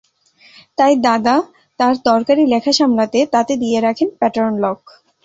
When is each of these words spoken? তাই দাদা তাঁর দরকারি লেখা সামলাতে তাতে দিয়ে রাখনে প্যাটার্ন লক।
তাই 0.77 0.93
দাদা 1.05 1.35
তাঁর 1.79 1.93
দরকারি 2.09 2.43
লেখা 2.53 2.73
সামলাতে 2.79 3.19
তাতে 3.33 3.53
দিয়ে 3.61 3.77
রাখনে 3.79 4.13
প্যাটার্ন 4.19 4.53
লক। 4.63 4.79